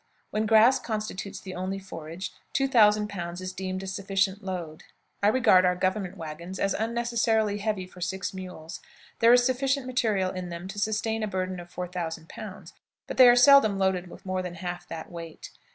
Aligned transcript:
When 0.31 0.47
grass 0.47 0.79
constitutes 0.79 1.39
the 1.39 1.53
only 1.53 1.77
forage, 1.77 2.33
2000 2.53 3.07
pounds 3.07 3.39
is 3.39 3.53
deemed 3.53 3.83
a 3.83 3.85
sufficient 3.85 4.43
load. 4.43 4.81
I 5.21 5.27
regard 5.27 5.63
our 5.63 5.75
government 5.75 6.17
wagons 6.17 6.59
as 6.59 6.73
unnecessarily 6.73 7.59
heavy 7.59 7.85
for 7.85 8.01
six 8.01 8.33
mules. 8.33 8.81
There 9.19 9.31
is 9.31 9.45
sufficient 9.45 9.85
material 9.85 10.31
in 10.31 10.49
them 10.49 10.67
to 10.69 10.79
sustain 10.79 11.21
a 11.21 11.27
burden 11.27 11.59
of 11.59 11.69
4000 11.69 12.27
pounds, 12.29 12.73
but 13.05 13.17
they 13.17 13.29
are 13.29 13.35
seldom 13.35 13.77
loaded 13.77 14.07
with 14.09 14.25
more 14.25 14.41
than 14.41 14.55
half 14.55 14.87
that 14.87 15.11
weight. 15.11 15.51